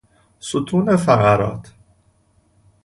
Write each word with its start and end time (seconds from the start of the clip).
ستون 0.39 0.95
فقرات 0.95 1.73